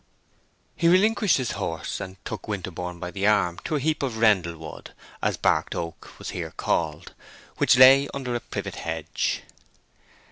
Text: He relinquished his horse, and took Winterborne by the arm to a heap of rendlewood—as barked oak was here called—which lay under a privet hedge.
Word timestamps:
He 0.75 0.87
relinquished 0.87 1.37
his 1.37 1.51
horse, 1.51 1.99
and 1.99 2.17
took 2.25 2.47
Winterborne 2.47 2.99
by 2.99 3.11
the 3.11 3.27
arm 3.27 3.59
to 3.65 3.75
a 3.75 3.79
heap 3.79 4.01
of 4.01 4.17
rendlewood—as 4.17 5.37
barked 5.37 5.75
oak 5.75 6.17
was 6.17 6.31
here 6.31 6.53
called—which 6.57 7.77
lay 7.77 8.07
under 8.11 8.33
a 8.33 8.39
privet 8.39 8.77
hedge. 8.77 9.43